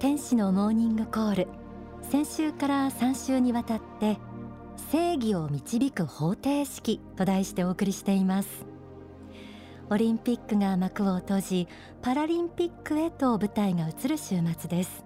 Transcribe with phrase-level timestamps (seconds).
[0.00, 1.48] 天使のモーニングコール。
[2.10, 4.16] 先週から3週にわたって
[4.90, 8.48] 正義を導く方程式と題してお送りしています。
[9.90, 11.68] オリンピックが幕を閉じ
[12.00, 15.04] パラリンピックへと舞台が移る週末です。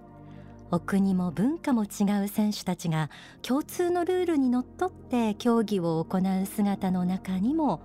[0.71, 3.09] お国も文化も違う選手たちが
[3.41, 7.81] 共通のルールにのっとって競技を行う姿の中にも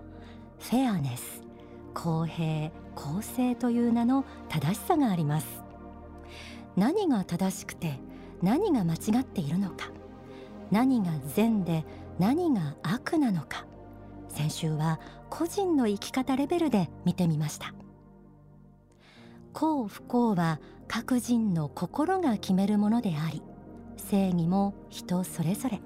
[0.60, 1.42] フェアネス
[1.92, 5.69] 公平公正という名の正しさがあります。
[6.76, 8.00] 何が正しくて
[8.42, 9.90] 何が間違っているのか。
[10.70, 11.84] 何が善で
[12.18, 13.66] 何が悪なのか。
[14.28, 17.74] 先週は個人の生き方レベルで見てみました。
[19.52, 23.42] 幸不幸は各人の心が決めるものであり
[23.96, 25.80] 正義も人それぞれ。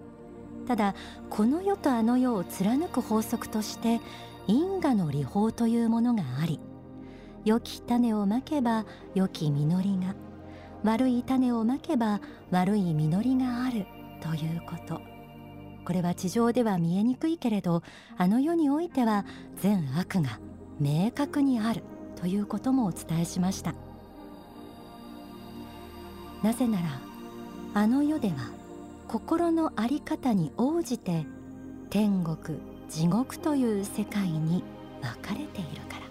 [0.66, 0.94] ただ
[1.30, 4.00] この世とあの世を貫く法則として
[4.46, 6.60] 因果の理法というものがあり
[7.44, 10.14] 良き種をまけば良き実りが
[10.84, 13.86] 悪い種をまけば悪い実りがある
[14.20, 15.00] ということ。
[15.84, 17.82] これは地上では見えにくいけれど
[18.16, 20.40] あの世においては善悪が
[20.80, 21.82] 明確にある
[22.16, 23.74] ということもお伝えしました。
[26.42, 27.00] なぜなら
[27.74, 28.50] あの世では
[29.08, 31.26] 心の在り方に応じて
[31.90, 34.62] 天国地獄という世界に
[35.00, 36.03] 分かれているから。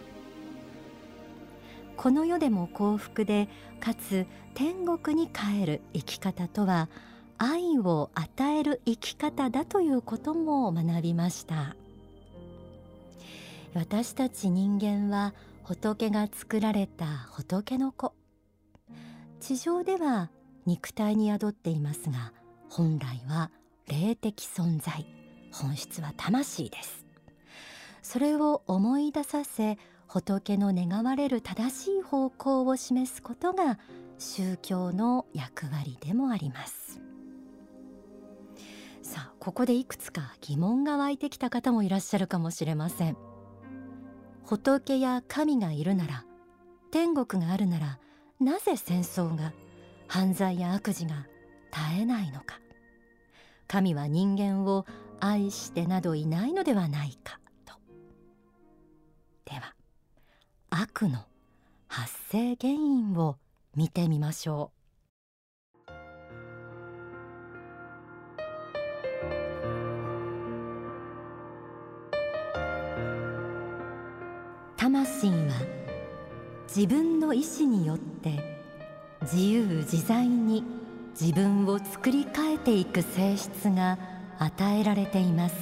[2.04, 3.48] この世でも幸福で
[3.80, 6.90] かつ天国に帰る生き方とは
[7.38, 11.78] 愛を与える生き方だということも学びました。
[13.74, 18.14] 私たち人間は仏が作られた仏の子。
[19.40, 20.30] 地上では
[20.66, 22.34] 肉体に宿っていますが
[22.68, 23.50] 本来は
[23.88, 25.06] 霊的存在。
[25.54, 27.06] 本質は魂です。
[28.02, 29.78] それを思い出させ
[30.14, 33.80] 仏の願われる正しい方向を示すことが
[34.20, 37.02] 宗教の役割でもあります。
[39.02, 43.18] さあここでいくつか疑問が湧いてきた方もいらっしゃるかもしれません。
[44.46, 46.26] 仏や神がいるなら
[46.92, 47.98] 天国があるなら
[48.40, 49.52] なぜ戦争が
[50.08, 51.26] 犯罪や悪事が
[51.72, 52.60] 絶えないのか。
[53.68, 54.86] 神は人間を
[55.20, 57.40] 愛してなどいないのではないか。
[60.96, 61.26] 悪の
[61.88, 63.38] 発生原因を
[63.76, 64.84] 見てみましょう。
[74.78, 75.34] 魂は
[76.68, 78.40] 自分の意志によって
[79.24, 80.64] 自由自在に
[81.20, 83.98] 自分を作り変えていく性質が
[84.38, 85.56] 与えられています。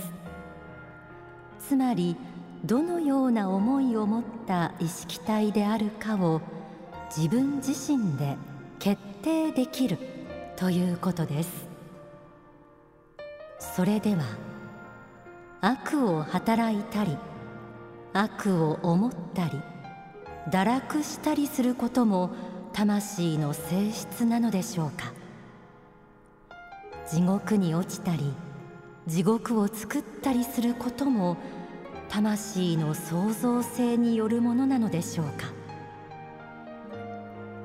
[1.59, 2.17] つまり
[2.63, 6.41] どのような思いを持った意識体であるかを
[7.15, 8.37] 自分自身で
[8.77, 9.97] 決定できる
[10.55, 11.67] ということです。
[13.59, 14.23] それでは
[15.61, 17.17] 悪を働いたり
[18.13, 19.59] 悪を思ったり
[20.49, 22.31] 堕落したりすることも
[22.73, 25.13] 魂の性質なのでしょうか。
[27.09, 28.33] 地獄に落ちたり
[29.07, 31.37] 地獄を作ったりすることも
[32.11, 35.47] 魂の創造性によるものなのでしょうか。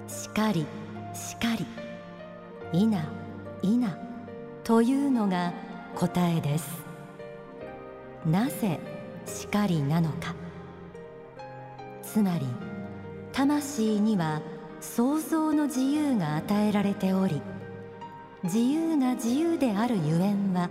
[0.07, 0.65] しかり
[1.13, 1.67] しかり
[2.73, 3.05] いな
[3.63, 3.99] いな
[4.63, 5.53] というのが
[5.97, 6.87] 答えです。
[8.25, 8.79] なぜ
[9.27, 10.33] しかりなのか。
[12.05, 12.47] つまり
[13.33, 14.41] 魂には
[14.81, 17.43] 創造の自由が与えられており
[18.45, 20.71] 自由が自由であるゆえんは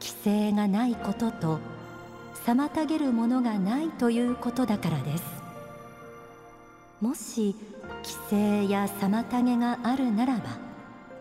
[0.00, 1.58] 規制がないことと
[2.46, 5.24] 妨げるものがないということだからです。
[7.00, 7.54] もし
[8.02, 10.58] 規制や妨げがあるならば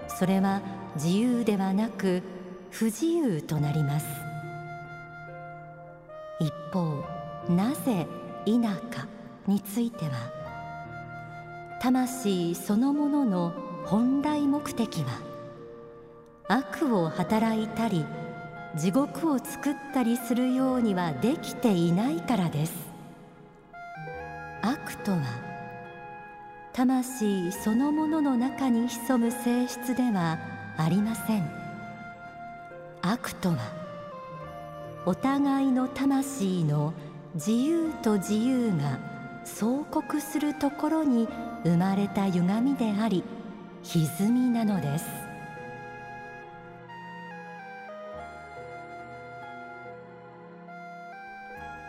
[0.07, 0.61] それは
[0.95, 2.23] 自由ではなく
[2.71, 4.05] 不自由となります。
[6.39, 7.03] 一方
[7.49, 8.07] なぜ
[8.45, 9.07] 否か
[9.47, 10.11] については
[11.81, 13.53] 魂そのものの
[13.85, 15.21] 本来目的は
[16.47, 18.05] 悪を働いたり
[18.77, 22.73] 地獄を作ったりするようにはできていないからです。
[24.61, 25.17] 悪とは
[26.73, 30.37] 魂そのものの中に潜む性質では
[30.77, 31.49] ありません。
[33.01, 33.57] 悪とは
[35.07, 36.93] お互いの魂の
[37.33, 38.99] 自由と自由が
[39.43, 41.27] 相克するところに
[41.63, 43.23] 生まれた歪みであり
[43.81, 45.26] 歪みなのです。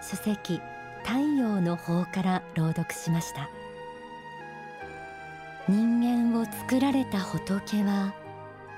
[0.08, 0.62] 書籍
[1.05, 3.50] 太陽の方から朗読しました。
[5.69, 6.00] 人
[6.32, 8.14] 間を作られた仏は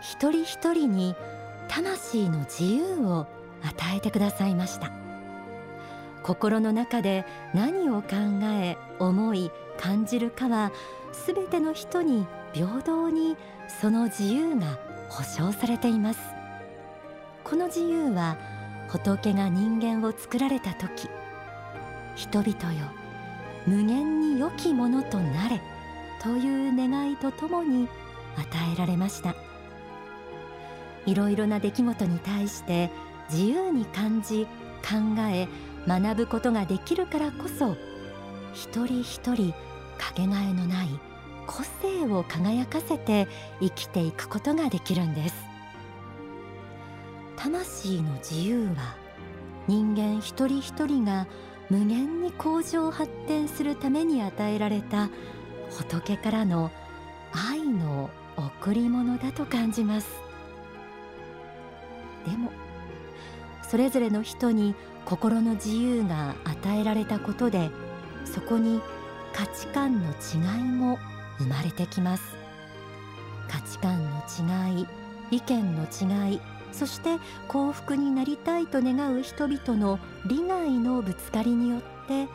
[0.00, 1.14] 一人一人に
[1.68, 3.28] 魂の自由を
[3.62, 4.90] 与えてくださいました。
[6.24, 7.24] 心の中で
[7.54, 8.08] 何を考
[8.62, 10.72] え思い感じるかは
[11.12, 13.36] すべての人に平等に
[13.80, 14.78] その自由が
[15.08, 16.20] 保障されています。
[17.44, 18.36] この自由は
[18.88, 21.08] 仏が人間を作られた時
[22.20, 22.86] 人々よ
[23.66, 25.58] 無限に良きものとなれ
[26.22, 27.88] という願いとともに
[28.36, 29.34] 与えられました。
[31.06, 32.90] いろいろな出来事に対して
[33.30, 34.46] 自由に感じ
[34.82, 35.48] 考え
[35.88, 37.74] 学ぶことができるからこそ
[38.52, 39.52] 一人一人
[39.96, 40.88] かけがえのない
[41.46, 43.28] 個性を輝かせて
[43.60, 45.34] 生きていくことができるんです。
[47.36, 48.94] 魂の自由は
[49.66, 51.26] 人間一人一人が
[51.70, 55.08] 無限に向上発展するために与えられた
[55.70, 56.70] 仏からの
[57.32, 60.08] 愛の贈り物だと感じます。
[62.28, 62.50] でも
[63.62, 64.74] それぞれの人に
[65.04, 67.70] 心の自由が与えられたことで
[68.24, 68.80] そこに
[69.32, 70.98] 価値観の違いも
[71.38, 72.36] 生まれてきます。
[73.48, 74.22] 価値観の
[74.76, 74.86] 違い
[75.30, 76.40] 意見の違い
[76.72, 77.18] そして
[77.48, 82.28] 幸福になりたいと願う人々の利害のぶつかりによって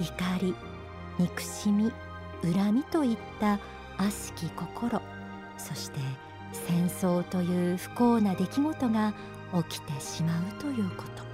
[0.00, 0.54] 怒り
[1.18, 1.92] 憎しみ
[2.42, 3.58] 恨みといった
[3.98, 5.00] 悪しき心
[5.56, 6.00] そして
[6.52, 9.14] 戦争という不幸な出来事が
[9.68, 11.26] 起きてしまうということ。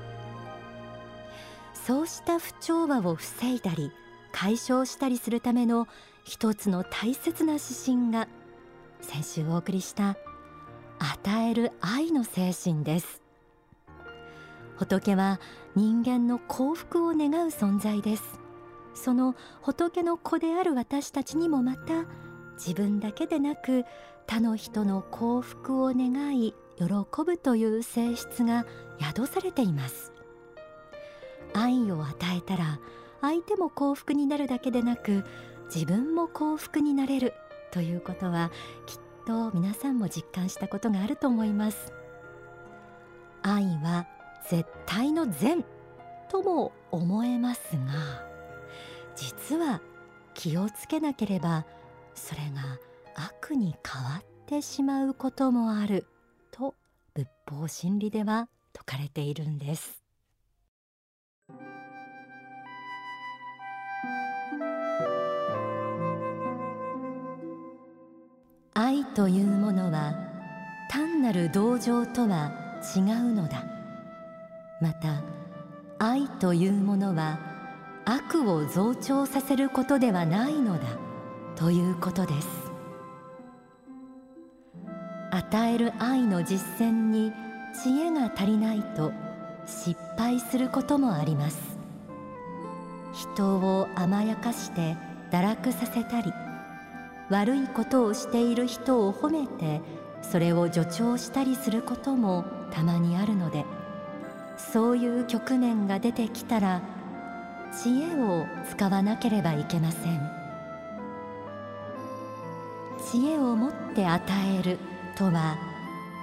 [1.86, 3.90] そうした不調和を防いだり
[4.30, 5.88] 解消したりするための
[6.22, 8.28] 一つの大切な指針が
[9.00, 10.16] 先週お送りした
[11.02, 13.22] 与える愛の精神です。
[14.76, 15.40] 仏は
[15.74, 18.38] 人間の幸福を願う存在です。
[18.94, 22.04] その仏の子である私たちにもまた
[22.54, 23.84] 自分だけでなく
[24.28, 26.86] 他の人の幸福を願い喜
[27.24, 28.64] ぶという性質が
[29.00, 30.12] 宿されています。
[31.52, 32.78] 愛を与えたら
[33.20, 35.24] 相手も幸福になるだけでなく
[35.74, 37.34] 自分も幸福になれる
[37.72, 38.52] ということは
[38.86, 41.92] きっと皆さんも実感したことがあると思います。
[43.42, 44.06] 愛は
[44.48, 45.64] 絶対の善
[46.30, 48.24] とも思えますが
[49.16, 49.82] 実は
[50.34, 51.66] 気をつけなければ
[52.14, 52.78] それが
[53.14, 56.06] 悪に変わってしまうこともある
[56.50, 56.74] と
[57.14, 60.01] 仏法真理では説かれているんです。
[69.14, 70.14] というものは
[70.90, 72.52] 単なる同情とは
[72.96, 73.64] 違うのだ。
[74.80, 75.22] また
[75.98, 77.38] 愛というものは
[78.04, 80.82] 悪を増長させることではないのだ。
[81.56, 82.48] ということです。
[85.30, 87.32] 与える愛の実践に
[87.82, 89.12] 知恵が足りないと
[89.66, 91.78] 失敗することもあります。
[93.12, 94.96] 人を甘やかして
[95.30, 96.32] 堕落させたり
[97.32, 99.80] 悪いことをしている人を褒めて
[100.22, 103.64] それを助長したりすることもたまにあるので
[104.56, 106.82] そういう局面が出てきたら
[107.72, 110.42] 知恵を使わなければいけません。
[113.12, 114.22] 知恵を持って与
[114.58, 114.78] える
[115.16, 115.58] とは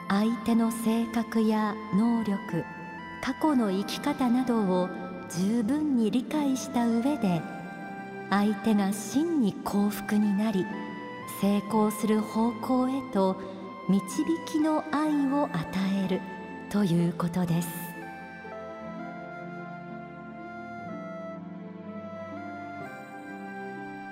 [0.09, 2.63] 相手の性格や能力
[3.21, 4.89] 過去の生き方などを
[5.29, 7.41] 十分に理解した上で
[8.29, 10.65] 相手が真に幸福になり
[11.41, 13.37] 成功する方向へと
[13.87, 15.67] 導きの愛を与
[16.05, 16.21] える
[16.69, 17.69] ということです。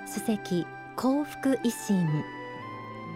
[0.06, 2.08] 書籍幸福維新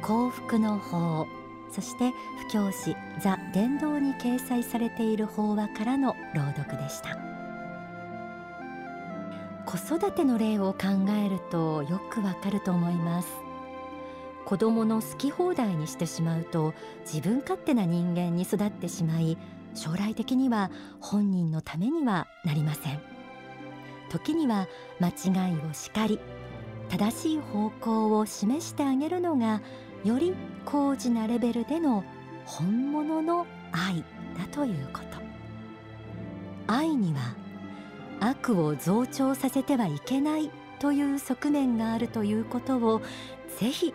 [0.03, 1.27] 幸福の法
[1.71, 2.13] そして
[2.47, 7.19] 布教師ザ・伝道に掲載されている法話からの朗読でした。
[9.65, 10.89] 子育ての例を考
[11.25, 13.42] えるとよくわかると思います。
[14.45, 19.39] 子供の好き放題にしてしまうと自分勝手な人間に育ってしまい
[19.75, 20.71] 将来的には
[21.01, 23.01] 本人のためにはなりません。
[24.11, 24.69] 時には
[25.01, 26.21] 間違いを叱り
[26.91, 29.63] 正しい方向を示してあげるのが
[30.05, 30.35] より
[30.67, 32.05] 高次なレベルでの
[32.45, 34.05] 本物の愛
[34.37, 35.23] だということ。
[36.67, 37.35] 愛には
[38.21, 43.01] 悪を増長させてはいけないという側面があるということを
[43.59, 43.95] ぜひ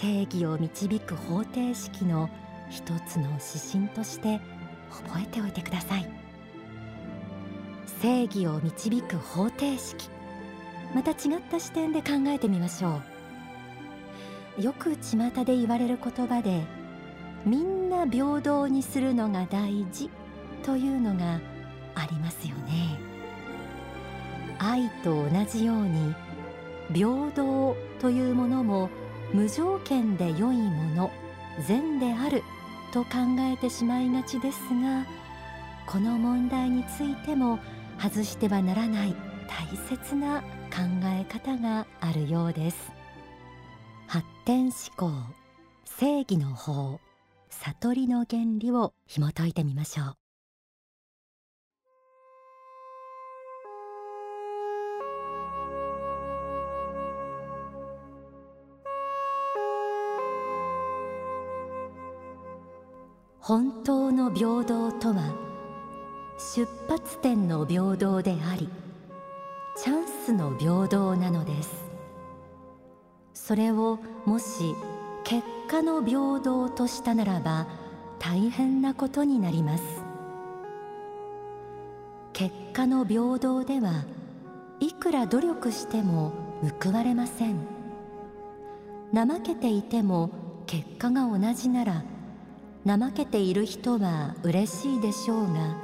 [0.00, 2.30] 正義を導く方程式の
[2.70, 4.40] 一つの指針として
[4.90, 6.08] 覚えておいてください。
[8.00, 10.08] 正義を導く方程式。
[10.94, 13.00] また違った視点で考えてみましょ
[14.58, 14.62] う。
[14.62, 16.62] よく巷で言われる言葉で
[17.44, 20.10] みんな平等にするのが大事
[20.62, 21.40] というのが
[21.94, 22.98] ありますよね。
[24.58, 26.14] 愛と同じように
[26.92, 28.90] 平等というものも
[29.32, 31.10] 無条件で良いもの
[31.66, 32.42] 善である
[32.92, 35.06] と考えてしまいがちですが
[35.86, 37.58] この問題についても
[38.00, 39.14] 外してはならない
[39.48, 42.92] 大切な考え方があるようです。
[44.06, 45.10] 発展思考
[45.84, 47.00] 正義の法
[47.50, 50.27] 悟りの原理を紐解いてみましょう。
[63.48, 65.34] 本当の平等とは
[66.36, 68.68] 出発点の平等であり
[69.74, 71.70] チャンスの平等なのです。
[73.32, 74.74] それをもし
[75.24, 77.66] 結果の平等としたならば
[78.18, 79.82] 大変なことになります。
[82.34, 84.04] 結果の平等では
[84.78, 86.34] いくら努力しても
[86.82, 87.56] 報われません。
[89.14, 90.28] 怠けていても
[90.66, 92.04] 結果が同じなら
[92.88, 95.76] 怠けている人は嬉しいでしょうが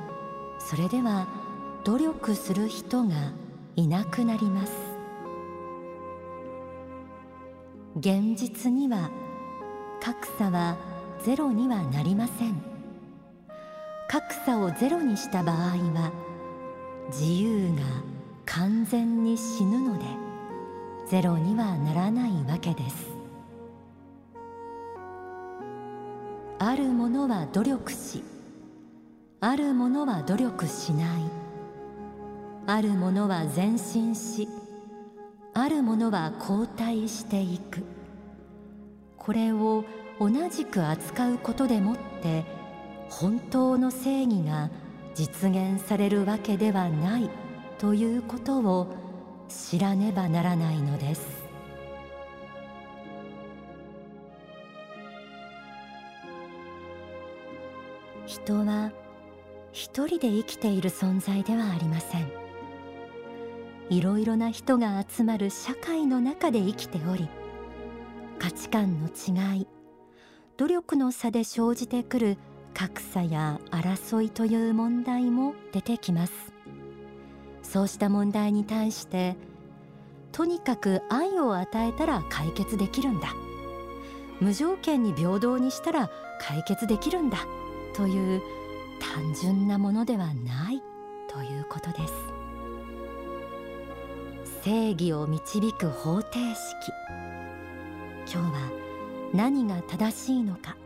[0.59, 1.29] それでは
[1.85, 3.15] 努力する人が
[3.77, 4.73] いなくなります。
[7.99, 9.11] 現実には
[10.01, 10.79] 格差は
[11.23, 12.63] ゼロにはなりません。
[14.09, 15.57] 格差をゼロにした場合
[15.93, 16.11] は
[17.09, 17.83] 自由が
[18.47, 20.05] 完全に死ぬので
[21.07, 23.14] ゼロにはならないわけです。
[26.67, 28.25] あるものは努力し
[29.39, 31.23] あるものは努力しない。
[32.67, 34.49] あるものは前進し
[35.53, 37.85] あるものは後退していく。
[39.19, 39.85] これを
[40.19, 42.47] 同じく扱うことでもって
[43.11, 44.71] 本当の正義が
[45.15, 47.29] 実現されるわけではない
[47.77, 48.87] ということを
[49.51, 51.44] 知らねばならないのです。
[58.45, 58.93] 人は
[59.73, 62.31] 一人で生きている存在ではありません。
[63.89, 67.29] いろいろな人が集まる社会の中で生きており
[68.39, 69.67] 価値観の違い
[70.57, 72.39] 努力の差で生じてくる
[72.73, 76.33] 格差や争いという問題も出てきます。
[77.63, 79.37] そうした問題に対して
[80.33, 83.35] とにかく愛を与えたら解決できるんだ。
[84.41, 86.11] 無条件に平等にしたら
[86.41, 87.39] 解決できるんだ。
[87.95, 88.43] という
[88.99, 90.83] 単純なものではない
[91.29, 92.15] ということです。
[94.63, 96.35] 正義を導く方程式。
[98.27, 98.71] 今日は
[99.33, 100.77] 何が正しいのか。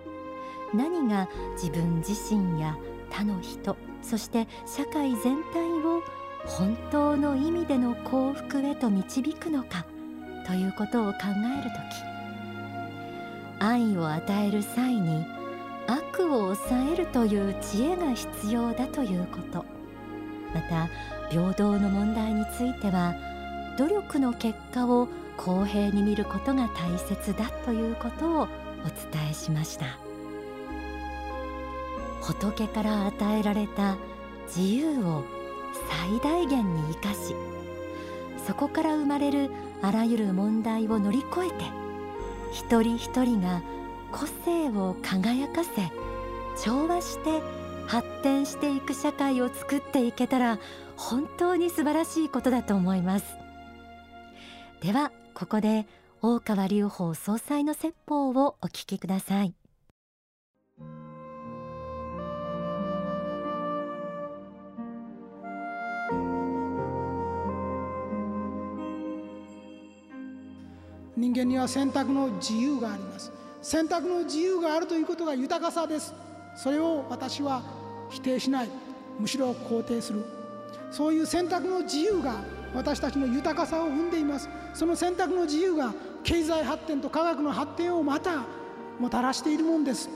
[0.74, 2.76] 何が自分自身や
[3.10, 6.02] 他の人そして社会全体を
[6.44, 9.86] 本当の意味での幸福へと導くのか。
[10.46, 11.18] ということを考
[11.60, 12.08] える時。
[13.60, 15.26] 愛を与える際に
[15.88, 19.64] 悪を抑えるという知恵が必要だということ。
[20.54, 20.88] また
[21.30, 23.14] 平等の問題については
[23.76, 28.46] 努力の結果を公平に見ることが大切だということをお
[29.12, 29.98] 伝えしました。
[32.22, 33.96] 仏から与えられた
[34.46, 35.24] 自由を
[36.20, 37.34] 最大限に生かし
[38.46, 39.50] そこから生まれる
[39.82, 41.64] あらゆる問題を乗り越えて
[42.52, 43.62] 一人一人が
[44.12, 45.90] 個性を輝かせ
[46.62, 47.40] 調和して
[47.86, 50.58] 発展していく社会を作っていけたら
[50.96, 53.24] 本当に素晴らしいことだと思います。
[54.82, 55.86] ではここで
[56.20, 59.54] 大川隆法総裁の説法をお聞きください。
[71.16, 73.37] 人間には選択の自由があります。
[73.68, 76.14] 選択の自由があるということが豊かさです。
[76.56, 77.62] それを私は
[78.08, 78.68] 否定しない。
[79.20, 80.24] むしろ肯定する。
[80.90, 82.36] そういう選択の自由が
[82.74, 84.48] 私たちの豊かさを生んでいます。
[84.72, 85.92] その選択の自由が
[86.24, 88.46] 経済発展と科学の発展をまた
[88.98, 90.08] もたらしているもんです。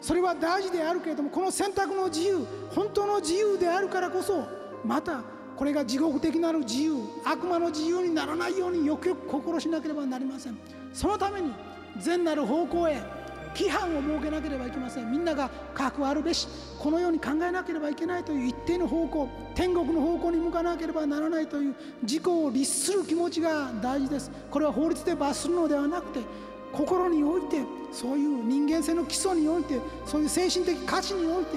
[0.00, 4.48] それは大事であるけれどもこの選択の自由本当の自由であるからこそ
[4.82, 5.20] また
[5.54, 6.94] これが地獄的なる自由
[7.26, 10.56] 悪魔の自由にならないようによくよく心しなければなりません。
[10.94, 11.52] そのために
[12.00, 13.00] 善なる方向へ
[13.56, 15.10] 規範を設けなければいけません。
[15.10, 16.46] みんなが関わるべし
[16.78, 24.30] このように考えなければいけないという一定の方向天国の方向に向かなければならないという自己を律する気持ちが大事です。
[24.50, 26.20] これは法律で罰するのではなくて
[26.72, 27.62] 心において
[27.92, 31.56] そういう人間性の基礎においてそういう精神的価値において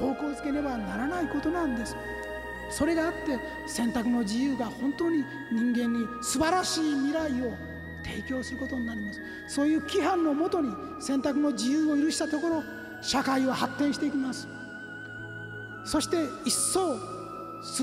[0.00, 1.94] 方向づけねばならないことなんです。
[2.70, 7.52] それがあって選択の自由が本当に人間に素晴らしい未来を
[8.04, 9.20] 提供することになります。
[9.46, 12.62] そういう規範のもとに選択の自由を許したところ
[13.00, 14.48] 社会は発展していきます。
[15.84, 16.96] そして一層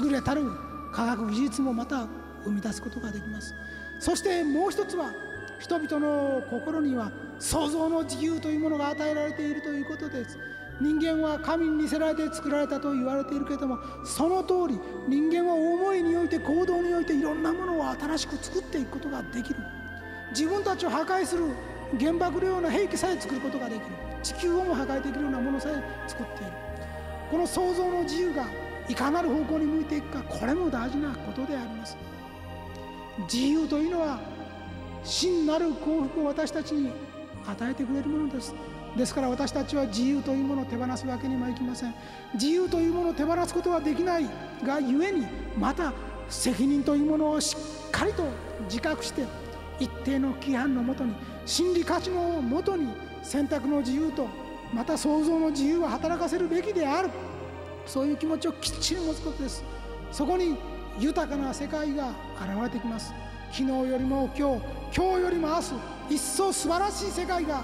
[0.04, 0.44] 優れたる
[0.92, 2.08] 科学技術もまた
[2.44, 3.54] 生み出すことができます。
[4.00, 5.12] そしてもう一つは
[5.60, 10.38] 人々の心には創造の自由というものが与えられているということです。
[10.82, 19.56] 人間は神に似せられて作られたと言われているけれどもその通り人間は思いにおいて行動においていろんなものを新しく作っていくことができる。
[20.36, 21.46] 自分たちを破壊する
[21.98, 23.86] 原爆のような兵器さえ作ることができる。
[24.22, 26.52] 地球をも破壊できるようなものさえ作っている。
[27.32, 28.46] この創造の自由が
[28.90, 31.96] いかなる方向に向いていくかこれも大事なことであります。
[33.32, 34.20] 自由というのは
[35.06, 36.92] 真なる幸福を私たちに
[37.48, 38.54] 与えてくれるものです。
[38.98, 41.96] ですから私たちは自由というものを手放すわけにはいきません。
[42.34, 44.26] 自由というものを手放すことはできない
[44.64, 45.26] がゆえに
[45.58, 45.94] また
[46.28, 47.56] 責任というものをし
[47.88, 48.24] っかりと
[48.64, 49.24] 自覚して
[49.80, 51.16] 一定の規範のもとに
[51.46, 52.88] 心理価値のもとに
[53.24, 54.28] 選択の自由と
[54.74, 57.10] また創造の自由を働かせるべきである。
[57.86, 59.64] そういう気持ちをきっちり持つことです。
[60.12, 60.58] そこに
[61.00, 63.14] 豊かな世界が現れてきます。
[63.52, 64.66] 昨日よりも今日
[64.96, 67.64] 今日よりも明日一層素晴らしい世界が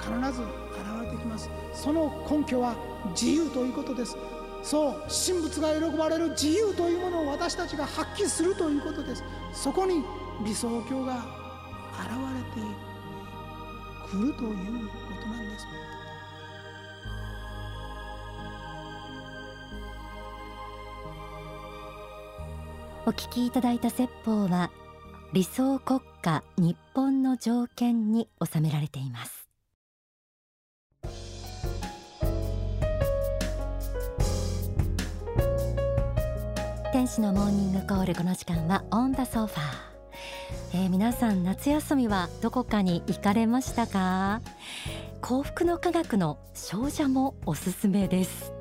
[0.00, 0.50] 必ず現
[1.02, 1.50] れてきます。
[1.74, 2.76] その根拠は
[3.10, 4.16] 自由ということです。
[4.62, 9.24] そう神仏が喜ばれる自由というものを私たちが発揮するということです。
[9.52, 10.04] そこに
[10.44, 11.37] 理想郷が
[11.98, 12.66] 現れて
[14.10, 15.66] くるということなんです。
[23.06, 24.70] お聞きいただいた説法は
[25.32, 29.48] 理想国家日本の条件に収められています。
[36.92, 39.87] 天使のモーニングコールこの時間はオンダソファー、
[40.80, 44.40] えー、皆さん夏休みはどこかに行かれましたか？
[45.20, 48.52] 幸福の科学の少女もおすすめです。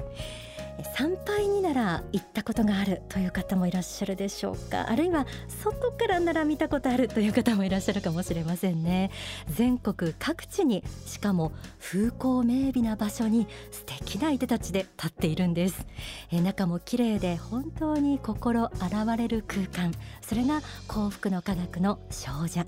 [0.97, 4.89] 参拝になら行ったことがあるという方もいらっしゃるでしょうか。
[4.89, 5.27] あるいは
[5.63, 9.11] 外からなら見たことあるという方もいらっしゃるかもしれませんね。
[9.47, 15.85] 全国各地にしかも風光明媚な場所に素敵ないでたちで立っているんです。
[16.31, 19.93] え中も綺麗で本当に心洗われる空間。
[20.21, 22.61] それが幸福の科学の少女、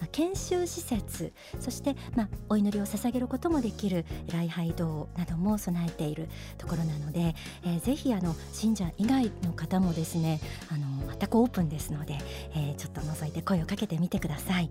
[0.00, 1.34] まあ、研修施設。
[1.60, 10.86] そしてまあお祈りを捧げることもできる礼拝堂なども備えているところなので、えー、ぜひあの信者以外の方もですねあの
[11.18, 12.18] 全くオープンですので、
[12.54, 14.70] えー、ちょっと覗いて声をかけてみてください。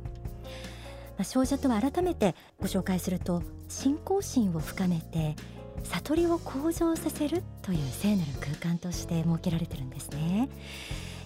[1.15, 5.35] まあ、少女とは改めてご紹介すると信仰心を深めて
[5.83, 10.49] 悟りを向上させるという聖なる空間として設けられてるんですね。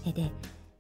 [0.06, 0.32] で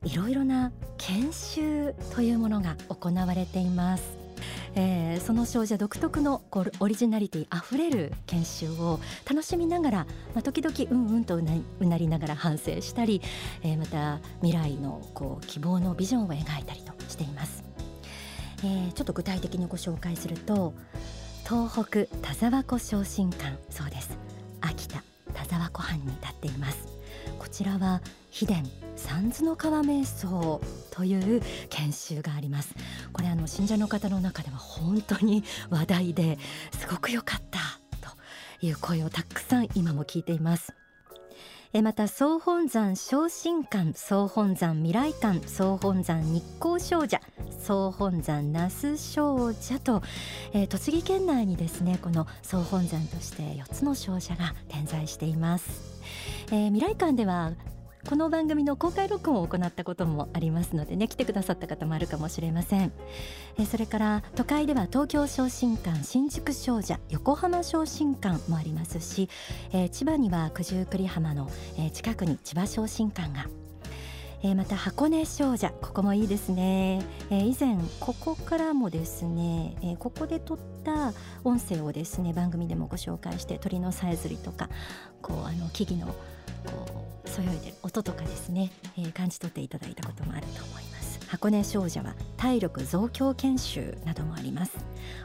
[0.04, 4.27] いろいろな研修というものが行われています。
[4.76, 9.00] えー、その少女独特のこうオリジナリティあふれる研修を
[9.30, 9.98] 楽しみながら、
[10.34, 13.22] まあ、時々うんうんとうなうなりながら反省したり、
[13.64, 17.64] えー、また未来のこう希望のビジョンを描いたりとしています、
[18.64, 20.74] えー、ちょっと具体的にご紹介すると
[21.48, 24.18] 東北田沢湖昇進館そうです。
[24.60, 25.02] 秋田
[25.34, 26.97] 田沢湖畔に立っています。
[27.40, 28.63] こちらは秘伝
[28.96, 30.62] 三途の川瞑想
[30.92, 32.74] という研修があります。
[33.13, 36.38] これあの信者の方の中では本当に話題で
[36.72, 37.60] すごく良かった
[38.02, 40.74] という声をたくさん今も聞いています。
[41.74, 47.20] えまた総本山昇進館総本山未来館総本山日光少女
[47.60, 50.02] 総本山那須少女と、
[50.54, 56.02] えー、栃木県内にですねこの総本山として4つの少女が点在しています、
[56.52, 57.52] えー、未来館では
[58.08, 62.93] この番組の公開録音を行ったこともありますのでね来てくださった方もあるかもしれません、
[63.60, 69.28] えそれから都会では東京昇進館新宿商社横浜昇進館もありますし、
[69.74, 73.48] え千葉には九十九里浜の、え近くに千葉昇進館が。
[74.43, 81.12] えー、また箱根少女ここもいいですね、えー、以前ここからもですね、えー、ここで撮った
[81.43, 84.70] 音声をですね番組でもご紹介して鳥のさえずりとか
[85.24, 86.13] こうあの木々の
[86.67, 91.19] こうそよいでる音とかですね、えー、感じ取っていただいたこともあると思います。
[91.28, 94.76] 箱根少女は体力増強研修などもあります。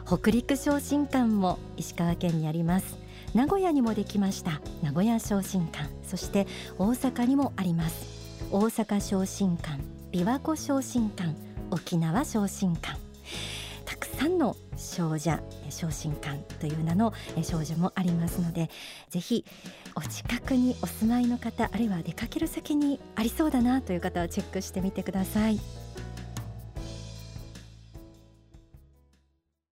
[0.05, 2.97] 北陸昇進館も石川県にあります。
[3.33, 4.61] 名古屋にもできました。
[4.83, 5.89] 名古屋昇進館。
[6.03, 6.45] そして
[6.77, 8.05] 大阪にもあります。
[8.51, 9.79] 大阪昇進館
[10.11, 11.33] 琵琶湖昇進館
[11.71, 13.02] 沖縄昇進館。
[14.23, 18.69] たくささんの少女昇進館という名の少女もありますので
[19.09, 19.43] ぜひ
[19.95, 25.82] お近くにお住まいの方あるいは出かける先にありそうだなという方はチェックしてみてください。